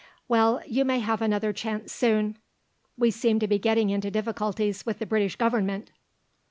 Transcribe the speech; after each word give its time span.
"Well, 0.27 0.63
you 0.65 0.83
may 0.83 0.97
have 0.97 1.21
another 1.21 1.53
chance 1.53 1.93
soon. 1.93 2.39
We 2.97 3.11
seem 3.11 3.37
to 3.37 3.47
be 3.47 3.59
getting 3.59 3.91
into 3.91 4.09
difficulties 4.09 4.83
with 4.83 4.97
the 4.97 5.05
British 5.05 5.35
Government." 5.35 5.91